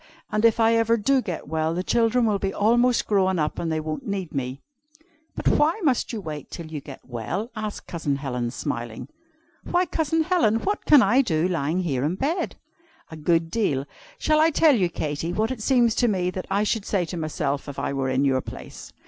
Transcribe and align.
And 0.31 0.43
if 0.45 0.59
I 0.59 0.73
ever 0.73 0.97
do 0.97 1.21
get 1.21 1.47
well, 1.47 1.75
the 1.75 1.83
children 1.83 2.25
will 2.25 2.39
be 2.39 2.51
almost 2.51 3.05
grown 3.05 3.37
up, 3.37 3.59
and 3.59 3.71
they 3.71 3.79
won't 3.79 4.07
need 4.07 4.33
me." 4.33 4.59
"But 5.35 5.47
why 5.47 5.79
must 5.83 6.11
you 6.11 6.19
wait 6.19 6.49
till 6.49 6.65
you 6.65 6.81
get 6.81 7.01
well?" 7.07 7.51
asked 7.55 7.85
Cousin 7.85 8.15
Helen, 8.15 8.49
smiling. 8.49 9.09
"Why, 9.63 9.85
Cousin 9.85 10.23
Helen, 10.23 10.55
what 10.61 10.85
can 10.85 11.03
I 11.03 11.21
do 11.21 11.47
lying 11.47 11.81
here 11.81 12.03
in 12.03 12.15
bed?" 12.15 12.55
"A 13.11 13.15
good 13.15 13.51
deal. 13.51 13.85
Shall 14.17 14.39
I 14.39 14.49
tell 14.49 14.73
you, 14.75 14.89
Katy, 14.89 15.33
what 15.33 15.51
it 15.51 15.61
seems 15.61 15.93
to 15.97 16.07
me 16.07 16.31
that 16.31 16.47
I 16.49 16.63
should 16.63 16.87
say 16.87 17.05
to 17.05 17.15
myself 17.15 17.69
if 17.69 17.77
I 17.77 17.93
were 17.93 18.09
in 18.09 18.25
your 18.25 18.41
place?" 18.41 18.91